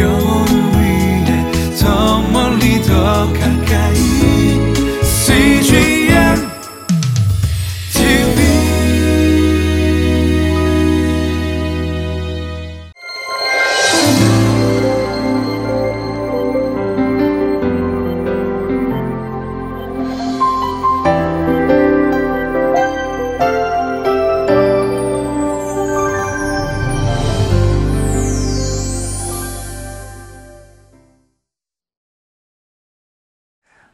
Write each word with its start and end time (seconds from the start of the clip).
영 0.00 0.31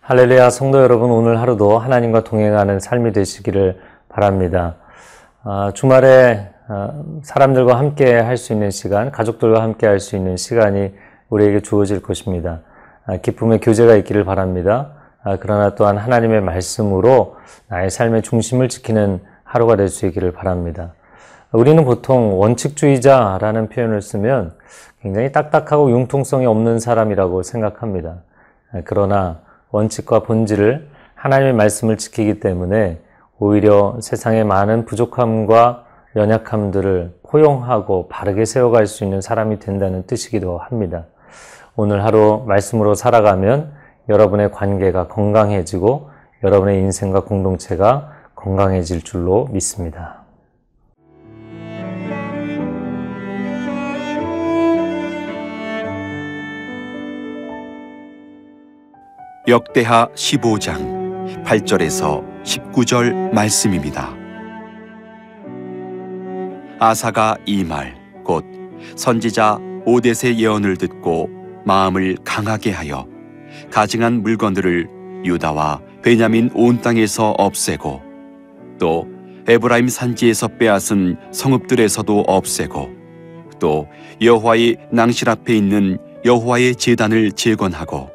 할렐루야 0.09 0.49
성도 0.49 0.81
여러분 0.81 1.11
오늘 1.11 1.39
하루도 1.39 1.79
하나님과 1.79 2.25
동행하는 2.25 2.81
삶이 2.81 3.13
되시기를 3.13 3.79
바랍니다. 4.09 4.77
아, 5.43 5.71
주말에 5.75 6.49
아, 6.67 7.03
사람들과 7.23 7.77
함께 7.79 8.15
할 8.19 8.39
수 8.39 8.55
있는 8.55 8.71
시간, 8.71 9.11
가족들과 9.11 9.61
함께 9.61 9.87
할 9.87 10.01
수 10.01 10.17
있는 10.17 10.39
시간이 10.39 10.95
우리에게 11.29 11.61
주어질 11.61 12.01
것입니다. 12.01 12.61
아, 13.05 13.19
기쁨의 13.19 13.61
교제가 13.61 13.97
있기를 13.97 14.25
바랍니다. 14.25 14.93
아, 15.23 15.37
그러나 15.39 15.75
또한 15.75 15.99
하나님의 15.99 16.41
말씀으로 16.41 17.37
나의 17.69 17.91
삶의 17.91 18.23
중심을 18.23 18.71
지키는 18.71 19.21
하루가 19.45 19.77
될 19.77 19.91
수 19.91 20.07
있기를 20.07 20.33
바랍니다. 20.33 20.95
우리는 21.53 21.85
보통 21.85 22.41
원칙주의자라는 22.41 23.69
표현을 23.69 24.01
쓰면 24.01 24.55
굉장히 25.03 25.33
딱딱하고 25.33 25.91
융통성이 25.91 26.47
없는 26.47 26.79
사람이라고 26.79 27.43
생각합니다. 27.43 28.23
아, 28.73 28.81
그러나 28.87 29.47
원칙과 29.71 30.21
본질을 30.21 30.89
하나님의 31.15 31.53
말씀을 31.55 31.97
지키기 31.97 32.41
때문에 32.41 33.01
오히려 33.39 33.97
세상의 34.01 34.45
많은 34.45 34.85
부족함과 34.85 35.85
연약함들을 36.17 37.19
포용하고 37.23 38.09
바르게 38.09 38.45
세워갈 38.45 38.87
수 38.87 39.05
있는 39.05 39.21
사람이 39.21 39.59
된다는 39.59 40.07
뜻이기도 40.07 40.59
합니다. 40.59 41.07
오늘 41.77 42.05
하루 42.05 42.43
말씀으로 42.47 42.95
살아가면 42.95 43.73
여러분의 44.09 44.51
관계가 44.51 45.09
건강해지고 45.09 46.11
여러분의 46.43 46.79
인생과 46.81 47.25
공동체가 47.25 48.13
건강해질 48.35 49.03
줄로 49.03 49.47
믿습니다. 49.51 50.28
역대하 59.49 60.09
15장 60.15 61.43
8절에서 61.45 62.23
19절 62.45 63.33
말씀입니다. 63.33 64.15
아사가 66.79 67.37
이 67.47 67.65
말 67.65 67.97
곧 68.25 68.45
선지자 68.95 69.59
오데세 69.87 70.37
예언을 70.37 70.77
듣고 70.77 71.31
마음을 71.65 72.19
강하게 72.25 72.73
하여 72.73 73.07
가증한 73.71 74.23
물건들을 74.23 74.87
유다와 75.25 75.81
베냐민 76.03 76.51
온 76.55 76.83
땅에서 76.83 77.31
없애고 77.39 78.03
또 78.79 79.09
에브라임 79.49 79.89
산지에서 79.89 80.49
빼앗은 80.59 81.17
성읍들에서도 81.33 82.21
없애고 82.27 82.91
또 83.59 83.89
여호와의 84.21 84.77
낭실 84.93 85.31
앞에 85.31 85.57
있는 85.57 85.97
여호와의 86.27 86.77
제단을 86.77 87.33
재건하고 87.33 88.11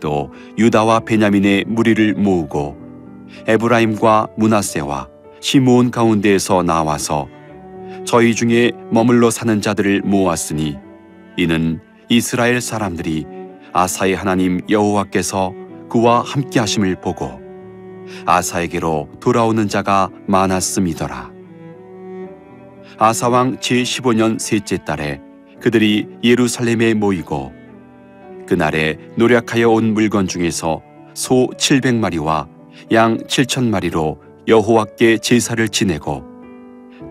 또 0.00 0.32
유다와 0.58 1.00
베냐민의 1.00 1.64
무리를 1.66 2.14
모으고 2.14 2.76
에브라임과 3.46 4.28
문하세와 4.36 5.08
시므온 5.40 5.90
가운데에서 5.90 6.62
나와서 6.62 7.28
저희 8.04 8.34
중에 8.34 8.72
머물러 8.90 9.30
사는 9.30 9.60
자들을 9.60 10.02
모았으니 10.02 10.76
이는 11.36 11.80
이스라엘 12.08 12.60
사람들이 12.60 13.26
아사의 13.72 14.14
하나님 14.14 14.60
여호와께서 14.68 15.52
그와 15.88 16.22
함께 16.22 16.58
하심을 16.58 17.00
보고 17.00 17.40
아사에게로 18.24 19.08
돌아오는 19.20 19.68
자가 19.68 20.10
많았음이더라. 20.26 21.30
아사왕 22.98 23.58
제15년 23.58 24.38
셋째 24.38 24.78
달에 24.84 25.20
그들이 25.60 26.08
예루살렘에 26.24 26.94
모이고 26.94 27.52
그날에 28.48 28.96
노력하여 29.16 29.68
온 29.68 29.92
물건 29.92 30.26
중에서 30.26 30.80
소 31.12 31.48
700마리와 31.58 32.46
양 32.92 33.18
7천마리로 33.18 34.16
여호와께 34.48 35.18
제사를 35.18 35.68
지내고 35.68 36.24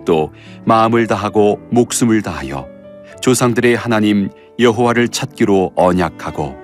또 0.04 0.34
마음을 0.66 1.06
다하고 1.06 1.60
목숨을 1.70 2.24
다하여 2.24 2.68
조상들의 3.22 3.76
하나님 3.76 4.30
여호와를 4.58 5.10
찾기로 5.10 5.74
언약하고 5.76 6.56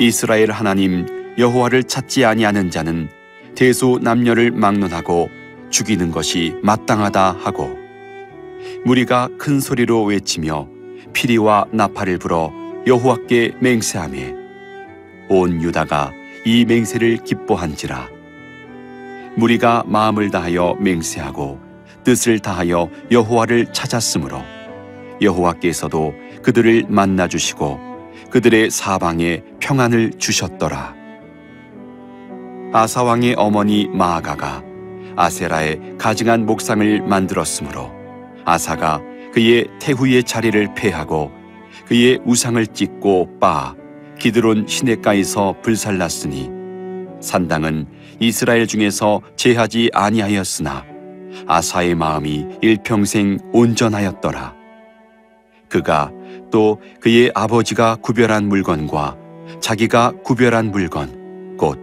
이스라엘 0.00 0.50
하나님 0.50 1.06
여호와를 1.38 1.84
찾지 1.84 2.24
아니하는 2.24 2.70
자는 2.70 3.08
대소 3.54 4.00
남녀를 4.02 4.50
막론하고 4.50 5.28
죽이는 5.70 6.10
것이 6.10 6.54
마땅하다 6.62 7.36
하고 7.38 7.78
무리가 8.84 9.28
큰 9.38 9.60
소리로 9.60 10.02
외치며 10.02 10.68
피리와 11.12 11.66
나팔을 11.70 12.18
불어 12.18 12.65
여호와께 12.86 13.54
맹세하며 13.58 14.18
온 15.28 15.60
유다가 15.60 16.12
이 16.44 16.64
맹세를 16.64 17.24
기뻐한지라. 17.24 18.08
무리가 19.34 19.82
마음을 19.88 20.30
다하여 20.30 20.76
맹세하고 20.78 21.58
뜻을 22.04 22.38
다하여 22.38 22.88
여호와를 23.10 23.72
찾았으므로 23.72 24.40
여호와께서도 25.20 26.14
그들을 26.42 26.84
만나 26.88 27.26
주시고 27.26 27.80
그들의 28.30 28.70
사방에 28.70 29.42
평안을 29.58 30.12
주셨더라. 30.18 30.94
아사 32.72 33.02
왕의 33.02 33.34
어머니 33.36 33.88
마아가가 33.88 34.62
아세라의 35.16 35.96
가증한 35.98 36.46
목상을 36.46 37.02
만들었으므로 37.02 37.90
아사가 38.44 39.00
그의 39.32 39.66
태후의 39.80 40.22
자리를 40.22 40.74
폐하고 40.76 41.32
그의 41.86 42.18
우상을 42.24 42.66
찢고 42.66 43.38
빠 43.38 43.74
기드론 44.18 44.66
시내가에서 44.66 45.54
불살랐으니 45.62 46.50
산당은 47.20 47.86
이스라엘 48.18 48.66
중에서 48.66 49.20
제하지 49.36 49.90
아니하였으나 49.92 50.84
아사의 51.46 51.94
마음이 51.94 52.46
일평생 52.62 53.38
온전하였더라. 53.52 54.54
그가 55.68 56.10
또 56.50 56.80
그의 57.00 57.30
아버지가 57.34 57.96
구별한 57.96 58.48
물건과 58.48 59.16
자기가 59.60 60.12
구별한 60.24 60.70
물건 60.70 61.56
곧 61.56 61.78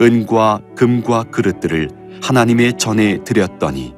은과 0.00 0.60
금과 0.76 1.24
그릇들을 1.24 1.88
하나님의 2.22 2.78
전에 2.78 3.22
드렸더니 3.24 3.94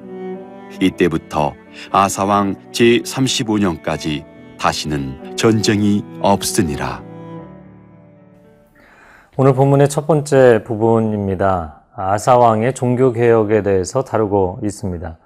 이때부터 0.80 1.54
아사왕 1.90 2.56
제 2.72 2.98
35년까지 2.98 4.35
다시는 4.58 5.36
전쟁이 5.36 6.04
없으니라. 6.20 7.02
오늘 9.36 9.54
본문의 9.54 9.88
첫 9.88 10.06
번째 10.06 10.64
부분입니다. 10.64 11.82
아사왕의 11.94 12.74
종교개혁에 12.74 13.62
대해서 13.62 14.02
다루고 14.02 14.60
있습니다. 14.62 15.16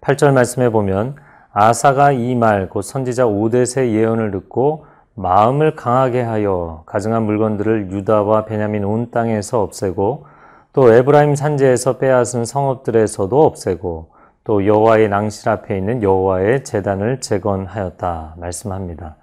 8절 0.00 0.32
말씀에 0.32 0.68
보면 0.68 1.16
아사가 1.52 2.12
이 2.12 2.34
말, 2.34 2.68
곧 2.68 2.82
선지자 2.82 3.26
오데세 3.26 3.92
예언을 3.92 4.30
듣고 4.30 4.86
마음을 5.14 5.76
강하게 5.76 6.22
하여 6.22 6.84
가증한 6.86 7.24
물건들을 7.24 7.90
유다와 7.90 8.46
베냐민 8.46 8.84
온 8.84 9.10
땅에서 9.10 9.62
없애고 9.62 10.26
또 10.72 10.92
에브라임 10.92 11.34
산지에서 11.34 11.98
빼앗은 11.98 12.44
성읍들에서도 12.46 13.44
없애고 13.44 14.11
또 14.44 14.66
여호와의 14.66 15.08
낭실 15.08 15.48
앞에 15.48 15.76
있는 15.76 16.02
여호와의 16.02 16.64
제단을 16.64 17.20
재건하였다 17.20 18.34
말씀합니다. 18.38 19.16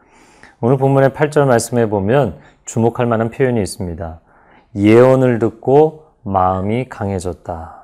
오늘 0.62 0.78
본문의 0.78 1.10
8절 1.10 1.46
말씀에 1.46 1.88
보면 1.88 2.38
주목할 2.66 3.06
만한 3.06 3.30
표현이 3.30 3.62
있습니다. 3.62 4.20
예언을 4.76 5.40
듣고 5.40 6.06
마음이 6.24 6.88
강해졌다. 6.90 7.76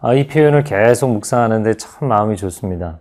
아, 0.00 0.14
이 0.14 0.26
표현을 0.26 0.64
계속 0.64 1.10
묵상하는데 1.10 1.74
참 1.74 2.08
마음이 2.08 2.36
좋습니다. 2.36 2.98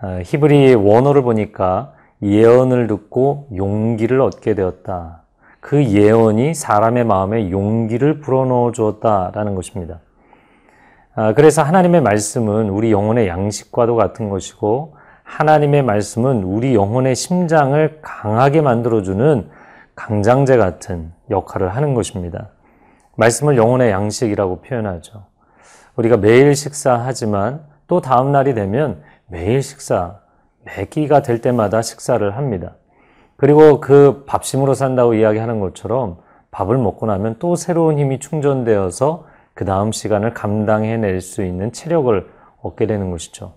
아, 0.00 0.20
히브리 0.24 0.74
원어를 0.74 1.22
보니까 1.22 1.92
예언을 2.22 2.86
듣고 2.86 3.48
용기를 3.56 4.20
얻게 4.20 4.54
되었다. 4.54 5.22
그 5.60 5.82
예언이 5.84 6.54
사람의 6.54 7.04
마음에 7.04 7.50
용기를 7.50 8.20
불어넣어 8.20 8.72
주었다라는 8.72 9.54
것입니다. 9.54 10.00
아, 11.14 11.32
그래서 11.34 11.62
하나님의 11.62 12.02
말씀은 12.02 12.70
우리 12.70 12.92
영혼의 12.92 13.26
양식과도 13.26 13.96
같은 13.96 14.28
것이고 14.28 14.96
하나님의 15.24 15.82
말씀은 15.82 16.44
우리 16.44 16.74
영혼의 16.74 17.16
심장을 17.16 17.98
강하게 18.00 18.60
만들어주는 18.60 19.48
강장제 19.96 20.56
같은 20.56 21.12
역할을 21.28 21.74
하는 21.74 21.94
것입니다. 21.94 22.48
말씀을 23.16 23.56
영혼의 23.56 23.90
양식이라고 23.90 24.60
표현하죠. 24.62 25.24
우리가 25.96 26.16
매일 26.16 26.54
식사하지만 26.54 27.60
또 27.88 28.00
다음 28.00 28.30
날이 28.30 28.54
되면 28.54 29.02
매일 29.26 29.62
식사, 29.62 30.20
매 30.64 30.84
끼가 30.84 31.22
될 31.22 31.40
때마다 31.40 31.82
식사를 31.82 32.36
합니다. 32.36 32.76
그리고 33.36 33.80
그 33.80 34.24
밥심으로 34.26 34.74
산다고 34.74 35.14
이야기하는 35.14 35.58
것처럼 35.60 36.18
밥을 36.50 36.78
먹고 36.78 37.06
나면 37.06 37.36
또 37.40 37.56
새로운 37.56 37.98
힘이 37.98 38.20
충전되어서 38.20 39.24
그 39.60 39.66
다음 39.66 39.92
시간을 39.92 40.32
감당해낼 40.32 41.20
수 41.20 41.44
있는 41.44 41.70
체력을 41.70 42.26
얻게 42.62 42.86
되는 42.86 43.10
것이죠. 43.10 43.52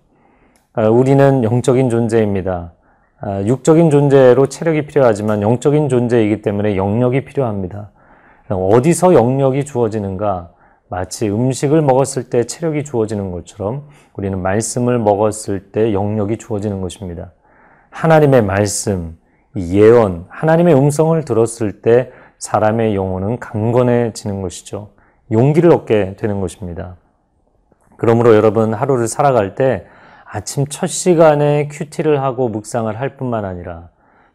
아, 0.74 0.90
우리는 0.90 1.46
영적인 1.46 1.90
존재입니다. 1.90 2.74
아, 3.22 3.42
육적인 3.44 3.90
존재로 3.90 4.48
체력이 4.48 4.86
필요하지만 4.86 5.42
영적인 5.42 5.88
존재이기 5.88 6.42
때문에 6.42 6.76
영력이 6.76 7.24
필요합니다. 7.24 7.92
어디서 8.50 9.14
영력이 9.14 9.64
주어지는가? 9.64 10.52
마치 10.90 11.30
음식을 11.30 11.82
먹었을 11.82 12.30
때 12.30 12.44
체력이 12.44 12.84
주어지는 12.84 13.32
것처럼 13.32 13.88
우리는 14.14 14.38
말씀을 14.42 15.00
먹었을 15.00 15.72
때 15.72 15.94
영력이 15.94 16.38
주어지는 16.38 16.82
것입니다. 16.82 17.32
하나님의 17.92 18.44
말씀, 18.44 19.18
예언, 19.56 20.26
하나님의 20.28 20.76
음성을 20.76 21.24
들었을 21.24 21.82
때 21.82 22.12
사람의 22.40 22.94
영혼은 22.94 23.40
강건해지는 23.40 24.42
것이죠. 24.42 24.90
용기를 25.32 25.72
얻게 25.72 26.16
되는 26.16 26.42
것입니다. 26.42 26.96
그러므로 27.98 28.36
여러분 28.36 28.74
하루를 28.74 29.08
살아갈 29.08 29.56
때 29.56 29.86
아침 30.26 30.66
첫 30.68 30.88
시간에 30.88 31.68
큐티를 31.70 32.22
하고 32.22 32.50
묵상을 32.50 33.00
할 33.00 33.18
뿐만 33.18 33.46
아니라 33.46 33.90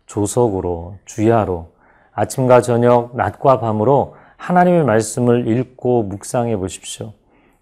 조석으로, 0.07 0.97
주야로, 1.05 1.69
아침과 2.13 2.63
저녁, 2.63 3.17
낮과 3.17 3.61
밤으로 3.61 4.17
하나님의 4.37 4.85
말씀을 4.85 5.49
읽고 5.49 6.05
묵상해 6.05 6.57
보십시오. 6.57 7.13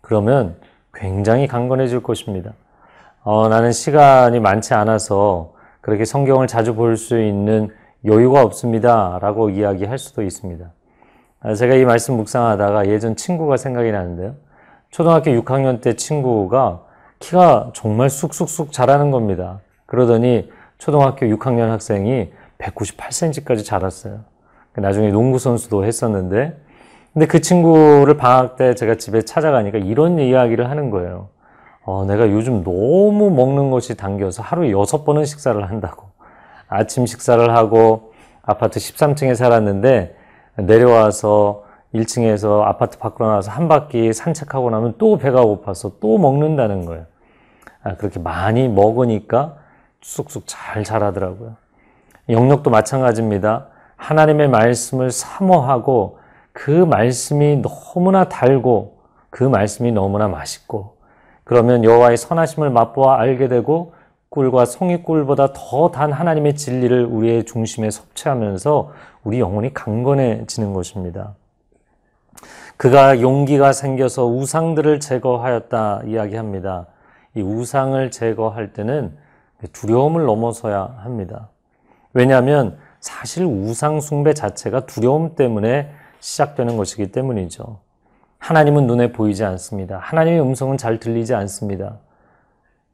그러면 0.01 0.57
굉장히 0.95 1.47
강건해질 1.47 2.03
것입니다. 2.03 2.53
어, 3.23 3.49
나는 3.49 3.73
시간이 3.73 4.39
많지 4.41 4.75
않아서 4.75 5.55
그렇게 5.81 6.05
성경을 6.05 6.47
자주 6.47 6.75
볼 6.75 6.97
수 6.97 7.21
있는 7.21 7.71
여유가 8.05 8.43
없습니다. 8.43 9.19
라고 9.21 9.51
이야기할 9.51 9.99
수도 9.99 10.23
있습니다. 10.23 10.71
아, 11.47 11.55
제가 11.55 11.77
이 11.77 11.85
말씀 11.85 12.17
묵상하다가 12.17 12.89
예전 12.89 13.15
친구가 13.15 13.57
생각이 13.57 13.93
나는데요. 13.93 14.35
초등학교 14.91 15.31
6학년 15.31 15.81
때 15.81 15.95
친구가 15.95 16.81
키가 17.21 17.71
정말 17.73 18.11
쑥쑥쑥 18.11 18.73
자라는 18.73 19.13
겁니다. 19.13 19.61
그러더니 19.87 20.51
초등학교 20.79 21.25
6학년 21.27 21.69
학생이 21.69 22.33
198cm까지 22.59 23.65
자랐어요. 23.65 24.23
나중에 24.75 25.13
농구 25.13 25.39
선수도 25.39 25.85
했었는데, 25.85 26.57
근데 27.13 27.27
그 27.27 27.41
친구를 27.41 28.17
방학 28.17 28.57
때 28.57 28.75
제가 28.75 28.97
집에 28.97 29.23
찾아가니까 29.23 29.79
이런 29.79 30.19
이야기를 30.19 30.69
하는 30.69 30.91
거예요. 30.91 31.29
어, 31.85 32.05
내가 32.07 32.29
요즘 32.29 32.65
너무 32.65 33.31
먹는 33.31 33.71
것이 33.71 33.97
당겨서 33.97 34.43
하루에 34.43 34.73
여섯 34.73 35.05
번은 35.05 35.25
식사를 35.25 35.71
한다고. 35.71 36.09
아침 36.67 37.07
식사를 37.07 37.55
하고 37.55 38.15
아파트 38.43 38.81
13층에 38.81 39.37
살았는데 39.37 40.16
내려와서 40.57 41.65
1층에서 41.95 42.63
아파트 42.63 42.99
밖으로 42.99 43.29
나와서 43.29 43.51
한 43.51 43.69
바퀴 43.69 44.13
산책하고 44.13 44.71
나면 44.71 44.95
또 44.99 45.19
배가 45.19 45.43
고파서 45.43 45.93
또 46.01 46.19
먹는다는 46.19 46.85
거예요. 46.85 47.07
아, 47.83 47.95
그렇게 47.97 48.19
많이 48.19 48.69
먹으니까 48.69 49.57
쑥쑥 50.01 50.45
잘 50.47 50.85
자라더라고요. 50.85 51.57
영역도 52.29 52.71
마찬가지입니다. 52.71 53.67
하나님의 53.97 54.49
말씀을 54.49 55.11
사모하고 55.11 56.19
그 56.53 56.71
말씀이 56.71 57.63
너무나 57.63 58.29
달고 58.29 58.99
그 59.31 59.45
말씀이 59.45 59.93
너무나 59.93 60.29
맛있고 60.29 60.97
그러면 61.45 61.85
여호와의 61.85 62.17
선하심을 62.17 62.71
맛보아 62.71 63.21
알게 63.21 63.49
되고 63.49 63.95
꿀과 64.31 64.65
송이꿀보다 64.67 65.53
더 65.53 65.91
단 65.91 66.13
하나님의 66.13 66.57
진리를 66.57 67.05
우리의 67.07 67.45
중심에 67.45 67.91
섭취하면서 67.91 68.93
우리 69.25 69.41
영혼이 69.41 69.73
강건해지는 69.73 70.73
것입니다. 70.73 71.35
그가 72.77 73.21
용기가 73.23 73.73
생겨서 73.73 74.27
우상들을 74.27 75.01
제거하였다 75.01 76.03
이야기합니다. 76.07 76.87
이 77.35 77.41
우상을 77.41 78.11
제거할 78.11 78.73
때는 78.73 79.17
두려움을 79.73 80.25
넘어서야 80.27 80.97
합니다. 80.99 81.49
왜냐하면 82.13 82.77
사실 83.01 83.45
우상 83.45 84.01
숭배 84.01 84.35
자체가 84.35 84.87
두려움 84.87 85.35
때문에 85.35 85.91
시작되는 86.21 86.77
것이기 86.77 87.13
때문이죠. 87.13 87.79
하나님은 88.39 88.87
눈에 88.87 89.13
보이지 89.13 89.45
않습니다. 89.45 89.99
하나님의 89.99 90.41
음성은 90.41 90.77
잘 90.77 90.99
들리지 90.99 91.35
않습니다. 91.35 91.99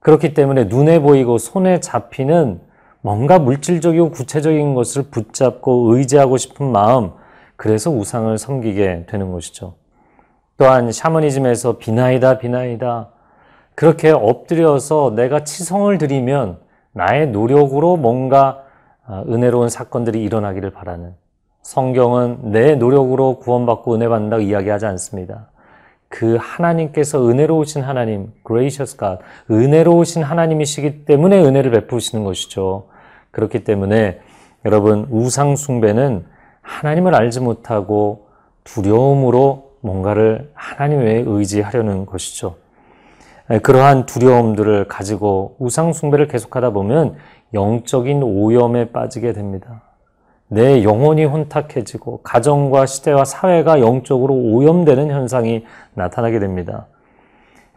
그렇기 0.03 0.35
때문에 0.35 0.65
눈에 0.65 0.99
보이고 1.01 1.39
손에 1.39 1.81
잡히는 1.81 2.61
뭔가 3.01 3.39
물질적이고 3.39 4.11
구체적인 4.11 4.75
것을 4.75 5.05
붙잡고 5.05 5.95
의지하고 5.95 6.37
싶은 6.37 6.71
마음, 6.71 7.13
그래서 7.57 7.91
우상을 7.91 8.37
섬기게 8.37 9.07
되는 9.09 9.33
것이죠. 9.33 9.75
또한 10.57 10.93
샤머니즘에서 10.93 11.79
비나이다, 11.79 12.39
비나이다. 12.39 13.09
그렇게 13.75 14.11
엎드려서 14.11 15.15
내가 15.17 15.45
치성을 15.45 15.97
드리면 15.99 16.59
나의 16.93 17.29
노력으로 17.29 17.97
뭔가 17.97 18.65
아, 19.05 19.25
은혜로운 19.29 19.69
사건들이 19.69 20.23
일어나기를 20.23 20.71
바라는 20.71 21.15
성경은 21.63 22.51
내 22.53 22.75
노력으로 22.75 23.39
구원받고 23.39 23.95
은혜 23.95 24.09
받는다고 24.09 24.43
이야기하지 24.43 24.87
않습니다. 24.87 25.52
그 26.13 26.37
하나님께서 26.39 27.27
은혜로우신 27.27 27.81
하나님, 27.81 28.33
gracious 28.47 28.99
God, 28.99 29.23
은혜로우신 29.51 30.23
하나님이시기 30.23 31.07
때문에 31.07 31.43
은혜를 31.43 31.71
베푸시는 31.71 32.23
것이죠. 32.23 32.89
그렇기 33.31 33.65
때문에 33.65 34.21
여러분 34.67 35.07
우상 35.11 35.57
숭배는 35.57 36.27
하나님을 36.61 37.15
알지 37.15 37.41
못하고 37.41 38.27
두려움으로 38.65 39.73
뭔가를 39.81 40.51
하나님 40.53 41.01
외에 41.01 41.25
의지하려는 41.27 42.05
것이죠. 42.05 42.57
그러한 43.63 44.05
두려움들을 44.05 44.89
가지고 44.89 45.57
우상 45.59 45.95
숭배를 45.95 46.29
계속하다 46.29 46.71
보면 46.71 47.17
영적인 47.55 48.23
오염에 48.23 48.93
빠지게 48.93 49.33
됩니다. 49.33 49.81
내 50.53 50.85
영혼이 50.85 51.25
혼탁해지고 51.25 52.21
가정과 52.23 52.85
시대와 52.85 53.25
사회가 53.25 53.81
영적으로 53.81 54.35
오염되는 54.35 55.11
현상이 55.11 55.65
나타나게 55.95 56.41
됩니다. 56.41 56.89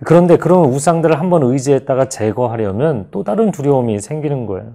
그런데 0.03 0.35
그런 0.35 0.65
우상들을 0.65 1.17
한번 1.17 1.43
의지했다가 1.43 2.09
제거하려면 2.09 3.07
또 3.11 3.23
다른 3.23 3.51
두려움이 3.51 4.01
생기는 4.01 4.45
거예요. 4.45 4.73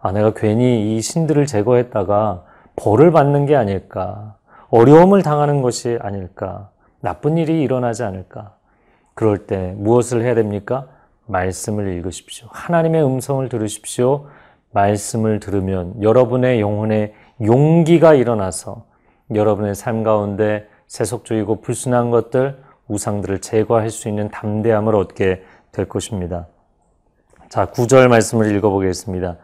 아, 0.00 0.10
내가 0.12 0.32
괜히 0.32 0.96
이 0.96 1.02
신들을 1.02 1.44
제거했다가 1.44 2.44
벌을 2.76 3.10
받는 3.12 3.44
게 3.44 3.56
아닐까. 3.56 4.36
어려움을 4.70 5.22
당하는 5.22 5.60
것이 5.60 5.98
아닐까. 6.00 6.70
나쁜 7.02 7.36
일이 7.36 7.60
일어나지 7.60 8.04
않을까. 8.04 8.54
그럴 9.12 9.46
때 9.46 9.74
무엇을 9.76 10.22
해야 10.22 10.34
됩니까? 10.34 10.86
말씀을 11.26 11.88
읽으십시오. 11.88 12.48
하나님의 12.50 13.04
음성을 13.04 13.46
들으십시오. 13.50 14.28
말씀을 14.74 15.40
들으면 15.40 15.94
여러분의 16.02 16.60
영혼에 16.60 17.14
용기가 17.42 18.14
일어나서 18.14 18.84
여러분의 19.34 19.74
삶 19.74 20.02
가운데 20.02 20.68
세속적이고 20.86 21.60
불순한 21.60 22.10
것들, 22.10 22.62
우상들을 22.88 23.40
제거할 23.40 23.90
수 23.90 24.08
있는 24.08 24.28
담대함을 24.30 24.94
얻게 24.94 25.42
될 25.72 25.88
것입니다. 25.88 26.46
자, 27.48 27.66
구절 27.66 28.08
말씀을 28.08 28.54
읽어보겠습니다. 28.56 29.36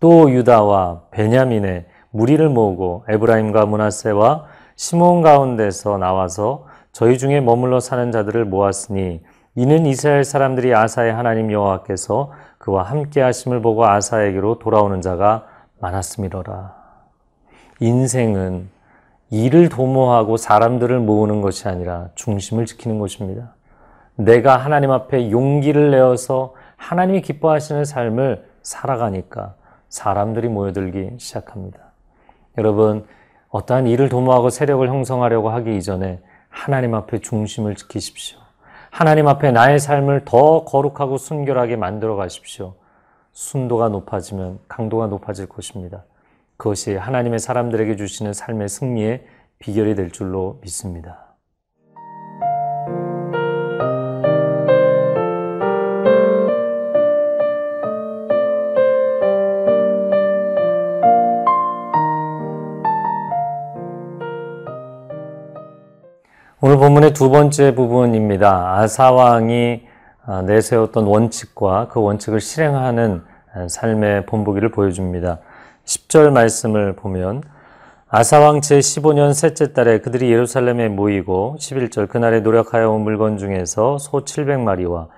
또 0.00 0.30
유다와 0.30 1.02
베냐민의 1.10 1.86
무리를 2.10 2.48
모으고 2.48 3.04
에브라임과 3.08 3.66
문하세와 3.66 4.44
시몬 4.76 5.22
가운데서 5.22 5.98
나와서 5.98 6.66
저희 6.92 7.18
중에 7.18 7.40
머물러 7.40 7.80
사는 7.80 8.12
자들을 8.12 8.44
모았으니 8.44 9.22
이는 9.56 9.86
이스라엘 9.86 10.24
사람들이 10.24 10.74
아사의 10.74 11.12
하나님 11.12 11.50
여호와께서 11.50 12.32
그와 12.58 12.84
함께 12.84 13.20
하심을 13.20 13.62
보고 13.62 13.86
아사에게로 13.86 14.58
돌아오는 14.58 15.00
자가 15.00 15.46
많았음이로라. 15.80 16.83
인생은 17.84 18.70
일을 19.28 19.68
도모하고 19.68 20.38
사람들을 20.38 21.00
모으는 21.00 21.42
것이 21.42 21.68
아니라 21.68 22.08
중심을 22.14 22.64
지키는 22.64 22.98
것입니다. 22.98 23.54
내가 24.16 24.56
하나님 24.56 24.90
앞에 24.90 25.30
용기를 25.30 25.90
내어서 25.90 26.54
하나님이 26.76 27.20
기뻐하시는 27.20 27.84
삶을 27.84 28.48
살아가니까 28.62 29.54
사람들이 29.90 30.48
모여들기 30.48 31.16
시작합니다. 31.18 31.78
여러분, 32.56 33.06
어떠한 33.50 33.86
일을 33.86 34.08
도모하고 34.08 34.48
세력을 34.48 34.88
형성하려고 34.88 35.50
하기 35.50 35.76
이전에 35.76 36.20
하나님 36.48 36.94
앞에 36.94 37.18
중심을 37.18 37.74
지키십시오. 37.74 38.38
하나님 38.90 39.28
앞에 39.28 39.52
나의 39.52 39.78
삶을 39.78 40.24
더 40.24 40.64
거룩하고 40.64 41.18
순결하게 41.18 41.76
만들어 41.76 42.16
가십시오. 42.16 42.74
순도가 43.32 43.90
높아지면 43.90 44.60
강도가 44.68 45.06
높아질 45.06 45.48
것입니다. 45.48 46.04
그것이 46.56 46.94
하나님의 46.94 47.38
사람들에게 47.38 47.96
주시는 47.96 48.32
삶의 48.32 48.68
승리의 48.68 49.26
비결이 49.58 49.94
될 49.94 50.10
줄로 50.10 50.58
믿습니다. 50.62 51.36
오늘 66.60 66.78
본문의 66.78 67.12
두 67.12 67.28
번째 67.28 67.74
부분입니다. 67.74 68.78
아사왕이 68.78 69.86
아, 70.24 70.40
내세웠던 70.42 71.04
원칙과 71.04 71.88
그 71.88 72.00
원칙을 72.00 72.40
실행하는 72.40 73.22
삶의 73.68 74.24
본보기를 74.24 74.70
보여줍니다. 74.70 75.40
10절 75.84 76.32
말씀을 76.32 76.94
보면 76.94 77.42
아사왕 78.08 78.60
제15년 78.60 79.34
셋째 79.34 79.72
달에 79.72 79.98
그들이 79.98 80.30
예루살렘에 80.30 80.88
모이고 80.88 81.56
11절 81.58 82.08
그날에 82.08 82.40
노력하여 82.40 82.90
온 82.90 83.02
물건 83.02 83.38
중에서 83.38 83.98
소 83.98 84.24
700마리와 84.24 85.08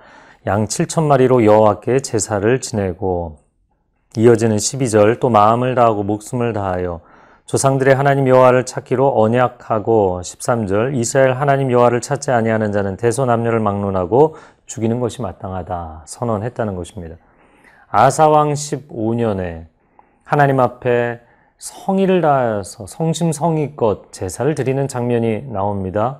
양 0.47 0.65
7천마리로 0.65 1.45
여호와께 1.45 1.99
제사를 1.99 2.59
지내고 2.59 3.37
이어지는 4.15 4.57
12절 4.57 5.19
또 5.19 5.29
마음을 5.29 5.75
다하고 5.75 6.03
목숨을 6.03 6.53
다하여 6.53 7.01
조상들의 7.45 7.93
하나님 7.95 8.27
여호와를 8.27 8.65
찾기로 8.65 9.21
언약하고 9.21 10.21
13절 10.21 10.95
이스라엘 10.95 11.33
하나님 11.33 11.71
여호와를 11.71 12.01
찾지 12.01 12.31
아니하는 12.31 12.71
자는 12.71 12.97
대소남녀를 12.97 13.59
막론하고 13.59 14.35
죽이는 14.65 14.99
것이 14.99 15.21
마땅하다 15.21 16.03
선언했다는 16.05 16.75
것입니다. 16.75 17.15
아사왕 17.89 18.53
15년에 18.53 19.67
하나님 20.27 20.59
앞에 20.59 21.21
성의를 21.57 22.19
다하여서 22.19 22.85
성심성의껏 22.85 24.11
제사를 24.11 24.53
드리는 24.55 24.85
장면이 24.85 25.43
나옵니다. 25.43 26.19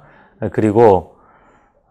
그리고 0.54 1.18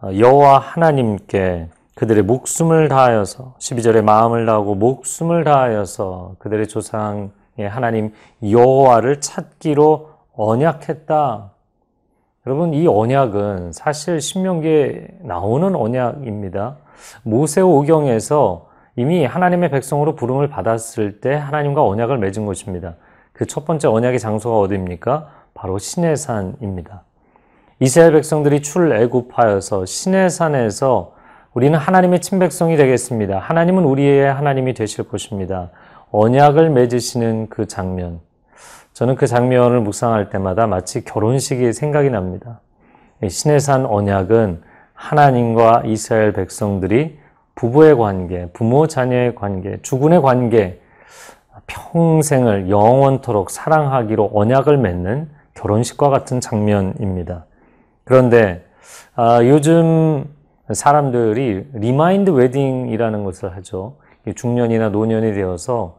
여호와 0.01 0.57
하나님께 0.57 1.67
그들의 1.93 2.23
목숨을 2.23 2.87
다하여서 2.87 3.53
12절에 3.59 4.01
마음을 4.01 4.47
다하고 4.47 4.73
목숨을 4.73 5.43
다하여서 5.43 6.37
그들의 6.39 6.67
조상 6.67 7.29
예, 7.59 7.67
하나님 7.67 8.11
여호와를 8.41 9.21
찾기로 9.21 10.09
언약했다. 10.35 11.51
여러분 12.47 12.73
이 12.73 12.87
언약은 12.87 13.73
사실 13.73 14.21
신명기에 14.21 15.19
나오는 15.21 15.75
언약입니다. 15.75 16.77
모세오경에서 17.21 18.66
이미 18.97 19.23
하나님의 19.25 19.69
백성으로 19.69 20.15
부름을 20.15 20.49
받았을 20.49 21.21
때 21.21 21.33
하나님과 21.33 21.85
언약을 21.85 22.17
맺은 22.17 22.45
것입니다. 22.45 22.95
그 23.31 23.45
첫 23.45 23.65
번째 23.65 23.87
언약의 23.87 24.19
장소가 24.19 24.59
어디입니까? 24.59 25.29
바로 25.53 25.77
시내산입니다. 25.77 27.03
이스라엘 27.79 28.11
백성들이 28.13 28.63
출애굽하여서 28.63 29.85
시내산에서 29.85 31.13
우리는 31.53 31.77
하나님의 31.77 32.21
친백성이 32.21 32.75
되겠습니다. 32.77 33.37
하나님은 33.37 33.83
우리의 33.83 34.33
하나님이 34.33 34.73
되실 34.73 35.07
것입니다. 35.07 35.69
언약을 36.11 36.71
맺으시는 36.71 37.49
그 37.49 37.67
장면. 37.67 38.19
저는 38.93 39.13
그 39.13 39.27
장면을 39.27 39.81
묵상할 39.81 40.29
때마다 40.29 40.65
마치 40.65 41.03
결혼식이 41.03 41.73
생각이 41.73 42.09
납니다. 42.09 42.61
시내산 43.27 43.85
언약은 43.85 44.61
하나님과 44.93 45.83
이스라엘 45.85 46.33
백성들이 46.33 47.19
부부의 47.57 47.97
관계, 47.97 48.47
부모 48.53 48.87
자녀의 48.87 49.35
관계, 49.35 49.79
주군의 49.81 50.21
관계, 50.21 50.79
평생을 51.65 52.69
영원토록 52.69 53.49
사랑하기로 53.49 54.31
언약을 54.33 54.77
맺는 54.77 55.27
결혼식과 55.55 56.09
같은 56.09 56.39
장면입니다. 56.39 57.45
그런데 58.03 58.63
아, 59.15 59.39
요즘 59.43 60.25
사람들이 60.71 61.67
remind 61.73 62.29
wedding이라는 62.29 63.23
것을 63.23 63.55
하죠. 63.57 63.95
중년이나 64.35 64.89
노년이 64.89 65.33
되어서 65.33 65.97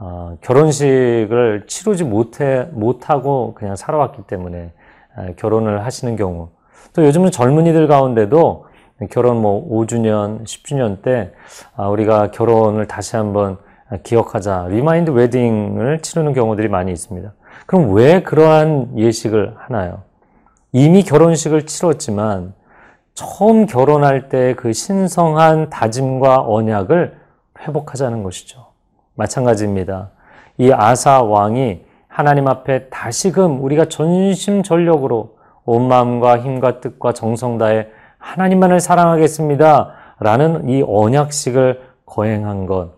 어, 0.00 0.36
결혼식을 0.40 1.64
치르지 1.68 2.04
못해 2.04 2.66
못하고 2.72 3.54
그냥 3.54 3.76
살아왔기 3.76 4.22
때문에 4.22 4.72
에, 5.18 5.34
결혼을 5.36 5.84
하시는 5.84 6.16
경우 6.16 6.48
또 6.92 7.04
요즘은 7.04 7.30
젊은이들 7.30 7.86
가운데도 7.86 8.67
결혼 9.10 9.40
뭐 9.40 9.68
5주년, 9.70 10.44
10주년 10.44 11.02
때 11.02 11.32
아, 11.76 11.88
우리가 11.88 12.30
결혼을 12.30 12.86
다시 12.86 13.16
한번 13.16 13.58
기억하자 14.02 14.66
remind 14.68 15.10
wedding을 15.10 16.00
치르는 16.00 16.32
경우들이 16.34 16.68
많이 16.68 16.92
있습니다. 16.92 17.32
그럼 17.66 17.92
왜 17.94 18.22
그러한 18.22 18.98
예식을 18.98 19.54
하나요? 19.56 20.02
이미 20.72 21.02
결혼식을 21.02 21.66
치렀지만 21.66 22.52
처음 23.14 23.66
결혼할 23.66 24.28
때 24.28 24.54
그 24.56 24.72
신성한 24.72 25.70
다짐과 25.70 26.42
언약을 26.46 27.16
회복하자는 27.60 28.22
것이죠. 28.22 28.66
마찬가지입니다. 29.14 30.10
이 30.58 30.70
아사 30.72 31.22
왕이 31.22 31.84
하나님 32.06 32.48
앞에 32.48 32.88
다시금 32.88 33.62
우리가 33.64 33.86
전심전력으로 33.86 35.36
온 35.64 35.88
마음과 35.88 36.38
힘과 36.40 36.80
뜻과 36.80 37.12
정성 37.12 37.58
다해 37.58 37.88
하나님만을 38.18 38.80
사랑하겠습니다. 38.80 39.94
라는 40.20 40.68
이 40.68 40.82
언약식을 40.86 41.82
거행한 42.06 42.66
것. 42.66 42.92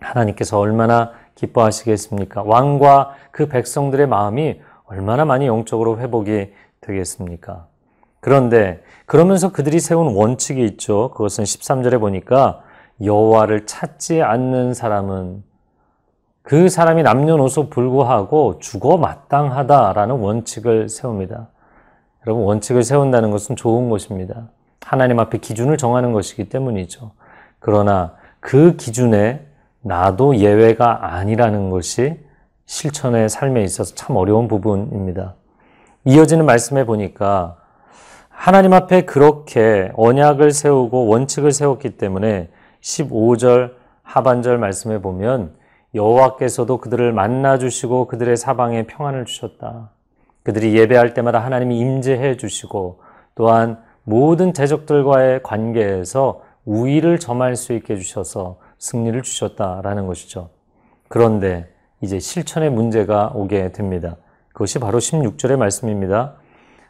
하나님께서 0.00 0.58
얼마나 0.58 1.12
기뻐하시겠습니까? 1.34 2.42
왕과 2.42 3.14
그 3.30 3.46
백성들의 3.46 4.06
마음이 4.06 4.60
얼마나 4.84 5.24
많이 5.24 5.46
영적으로 5.46 5.98
회복이 5.98 6.52
되겠습니까? 6.80 7.66
그런데 8.20 8.82
그러면서 9.06 9.52
그들이 9.52 9.80
세운 9.80 10.14
원칙이 10.14 10.64
있죠. 10.64 11.10
그것은 11.10 11.44
13절에 11.44 12.00
보니까 12.00 12.62
여호와를 13.02 13.66
찾지 13.66 14.22
않는 14.22 14.74
사람은 14.74 15.42
그 16.42 16.68
사람이 16.68 17.02
남녀노소 17.02 17.70
불구하고 17.70 18.58
죽어 18.58 18.98
마땅하다라는 18.98 20.16
원칙을 20.16 20.88
세웁니다. 20.88 21.48
여러분 22.26 22.44
원칙을 22.44 22.82
세운다는 22.82 23.30
것은 23.30 23.56
좋은 23.56 23.90
것입니다. 23.90 24.48
하나님 24.82 25.18
앞에 25.18 25.38
기준을 25.38 25.76
정하는 25.76 26.12
것이기 26.12 26.48
때문이죠. 26.48 27.12
그러나 27.58 28.14
그 28.40 28.76
기준에 28.76 29.46
나도 29.80 30.36
예외가 30.36 31.14
아니라는 31.14 31.70
것이 31.70 32.18
실천의 32.66 33.28
삶에 33.28 33.62
있어서 33.62 33.94
참 33.94 34.16
어려운 34.16 34.48
부분입니다. 34.48 35.34
이어지는 36.04 36.46
말씀에 36.46 36.84
보니까 36.84 37.56
하나님 38.28 38.72
앞에 38.72 39.02
그렇게 39.02 39.92
언약을 39.94 40.50
세우고 40.50 41.06
원칙을 41.06 41.52
세웠기 41.52 41.96
때문에 41.96 42.48
15절 42.80 43.72
하반절 44.02 44.58
말씀에 44.58 45.00
보면 45.00 45.54
여호와께서도 45.94 46.78
그들을 46.78 47.12
만나 47.12 47.58
주시고 47.58 48.06
그들의 48.08 48.36
사방에 48.36 48.86
평안을 48.86 49.24
주셨다. 49.24 49.90
그들이 50.44 50.76
예배할 50.78 51.14
때마다 51.14 51.40
하나님이 51.40 51.78
임재해 51.78 52.36
주시고 52.36 53.00
또한 53.34 53.82
모든 54.04 54.52
대적들과의 54.52 55.42
관계에서 55.42 56.42
우위를 56.64 57.18
점할 57.18 57.56
수 57.56 57.72
있게 57.72 57.96
주셔서 57.96 58.58
승리를 58.78 59.20
주셨다라는 59.22 60.06
것이죠. 60.06 60.50
그런데 61.08 61.68
이제 62.00 62.18
실천의 62.18 62.70
문제가 62.70 63.32
오게 63.34 63.72
됩니다. 63.72 64.16
그것이 64.52 64.78
바로 64.78 64.98
16절의 64.98 65.56
말씀입니다. 65.56 66.34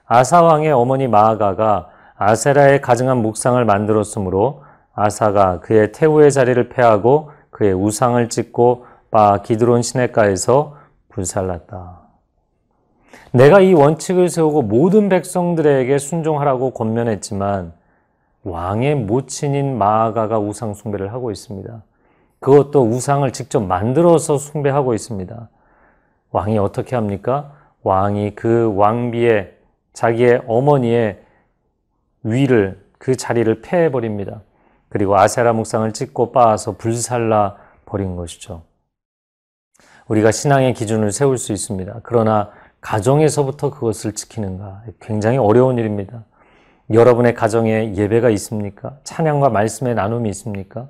아사왕의 0.07 0.73
어머니 0.73 1.09
마아가가 1.09 1.89
아세라의 2.17 2.81
가증한 2.81 3.19
묵상을 3.19 3.65
만들었으므로 3.65 4.63
아사가 4.95 5.61
그의 5.61 5.93
태우의 5.93 6.31
자리를 6.33 6.69
패하고 6.69 7.31
그의 7.51 7.73
우상을 7.73 8.29
찍고 8.29 8.87
바 9.11 9.43
기드론 9.43 9.83
시내가에서 9.83 10.77
불살랐다. 11.09 12.04
내가 13.33 13.61
이 13.61 13.75
원칙을 13.75 14.29
세우고 14.29 14.63
모든 14.63 15.09
백성들에게 15.09 15.99
순종하라고 15.99 16.71
권면했지만 16.71 17.73
왕의 18.45 18.95
모친인 18.97 19.79
마아가가 19.79 20.39
우상 20.39 20.75
숭배를 20.75 21.13
하고 21.13 21.31
있습니다. 21.31 21.83
그것도 22.41 22.83
우상을 22.83 23.31
직접 23.33 23.61
만들어서 23.61 24.37
숭배하고 24.37 24.95
있습니다. 24.95 25.49
왕이 26.31 26.59
어떻게 26.59 26.95
합니까? 26.95 27.53
왕이 27.83 28.35
그 28.35 28.75
왕비의 28.77 29.55
자기의 29.95 30.43
어머니의 30.47 31.23
위를 32.23 32.85
그 32.99 33.17
자리를 33.17 33.63
패해 33.63 33.91
버립니다. 33.91 34.43
그리고 34.89 35.17
아세라 35.17 35.53
묵상을 35.53 35.91
찍고 35.93 36.33
빻아서 36.33 36.77
불살라 36.77 37.57
버린 37.87 38.17
것이죠. 38.17 38.63
우리가 40.09 40.31
신앙의 40.33 40.75
기준을 40.75 41.13
세울 41.13 41.39
수 41.39 41.53
있습니다. 41.53 42.01
그러나 42.03 42.51
가정에서부터 42.85 43.71
그것을 43.71 44.13
지키는가 44.13 44.83
굉장히 45.01 45.39
어려운 45.39 45.79
일입니다. 45.79 46.25
여러분의 46.93 47.33
가정에 47.33 47.95
예배가 47.95 48.29
있습니까? 48.31 48.99
찬양과 49.05 49.49
말씀의 49.49 49.95
나눔이 49.95 50.29
있습니까? 50.29 50.89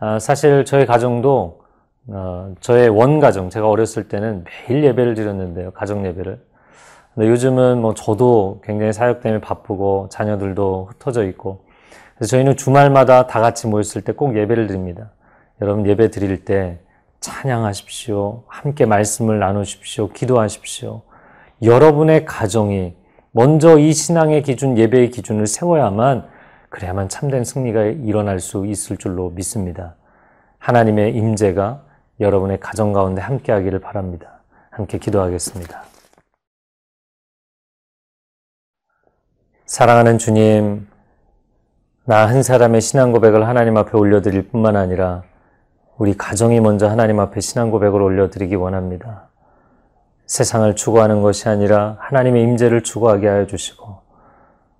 아, 0.00 0.18
사실 0.18 0.64
저희 0.64 0.84
가정도 0.84 1.60
어, 2.08 2.54
저의 2.60 2.88
원 2.88 3.20
가정 3.20 3.50
제가 3.50 3.68
어렸을 3.68 4.08
때는 4.08 4.44
매일 4.68 4.82
예배를 4.84 5.14
드렸는데요 5.14 5.70
가정 5.70 6.04
예배를. 6.06 6.40
근데 7.14 7.28
요즘은 7.28 7.80
뭐 7.80 7.94
저도 7.94 8.60
굉장히 8.64 8.92
사역 8.92 9.20
때문에 9.20 9.40
바쁘고 9.40 10.08
자녀들도 10.10 10.88
흩어져 10.90 11.24
있고 11.28 11.64
그래서 12.16 12.30
저희는 12.32 12.56
주말마다 12.56 13.28
다 13.28 13.40
같이 13.40 13.68
모였을 13.68 14.02
때 14.02 14.12
꼭 14.12 14.36
예배를 14.36 14.66
드립니다. 14.66 15.12
여러분 15.62 15.86
예배 15.86 16.10
드릴 16.10 16.44
때 16.44 16.80
찬양하십시오. 17.20 18.44
함께 18.46 18.86
말씀을 18.86 19.38
나누십시오. 19.38 20.08
기도하십시오. 20.10 21.02
여러분의 21.62 22.24
가정이 22.24 22.94
먼저 23.32 23.78
이 23.78 23.92
신앙의 23.92 24.42
기준, 24.42 24.78
예배의 24.78 25.10
기준을 25.10 25.46
세워야만 25.46 26.28
그래야만 26.70 27.08
참된 27.08 27.44
승리가 27.44 27.84
일어날 27.84 28.40
수 28.40 28.66
있을 28.66 28.96
줄로 28.96 29.30
믿습니다. 29.30 29.96
하나님의 30.58 31.14
임재가 31.14 31.84
여러분의 32.20 32.60
가정 32.60 32.92
가운데 32.92 33.20
함께 33.20 33.52
하기를 33.52 33.80
바랍니다. 33.80 34.40
함께 34.70 34.98
기도하겠습니다. 34.98 35.82
사랑하는 39.66 40.18
주님, 40.18 40.86
나 42.04 42.26
한 42.26 42.42
사람의 42.42 42.80
신앙 42.80 43.10
고백을 43.10 43.48
하나님 43.48 43.76
앞에 43.76 43.98
올려드릴 43.98 44.48
뿐만 44.48 44.76
아니라 44.76 45.24
우리 45.98 46.14
가정이 46.14 46.60
먼저 46.60 46.88
하나님 46.88 47.20
앞에 47.20 47.40
신앙 47.40 47.70
고백을 47.70 48.02
올려드리기 48.02 48.54
원합니다. 48.54 49.28
세상을 50.26 50.76
추구하는 50.76 51.22
것이 51.22 51.48
아니라 51.48 51.96
하나님의 52.00 52.42
임재를 52.42 52.82
추구하게 52.82 53.28
하여 53.28 53.46
주시고 53.46 53.96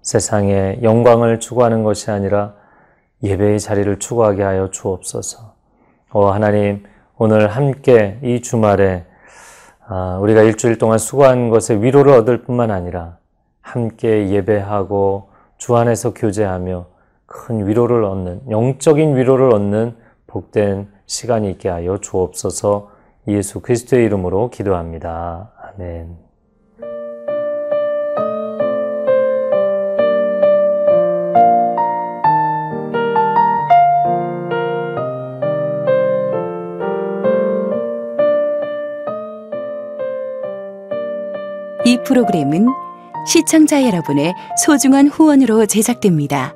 세상의 0.02 0.82
영광을 0.82 1.40
추구하는 1.40 1.84
것이 1.84 2.10
아니라 2.10 2.52
예배의 3.22 3.60
자리를 3.60 3.98
추구하게 3.98 4.42
하여 4.42 4.70
주옵소서. 4.70 5.54
오 6.12 6.26
하나님 6.26 6.84
오늘 7.16 7.48
함께 7.48 8.18
이 8.22 8.42
주말에 8.42 9.06
아, 9.88 10.18
우리가 10.20 10.42
일주일 10.42 10.76
동안 10.76 10.98
수고한 10.98 11.48
것에 11.48 11.80
위로를 11.80 12.12
얻을 12.12 12.42
뿐만 12.42 12.70
아니라 12.70 13.16
함께 13.62 14.28
예배하고 14.28 15.30
주 15.56 15.76
안에서 15.76 16.12
교제하며 16.12 16.86
큰 17.24 17.66
위로를 17.66 18.04
얻는 18.04 18.50
영적인 18.50 19.16
위로를 19.16 19.54
얻는 19.54 19.96
복된 20.26 20.95
시간이 21.06 21.50
있게 21.52 21.68
하여 21.68 21.98
주옵소서 21.98 22.90
예수 23.28 23.60
그리스도의 23.60 24.04
이름으로 24.06 24.50
기도합니다. 24.50 25.52
아멘. 25.74 26.26
이 41.84 41.98
프로그램은 42.04 42.66
시청자 43.26 43.84
여러분의 43.84 44.34
소중한 44.64 45.06
후원으로 45.06 45.66
제작됩니다. 45.66 46.55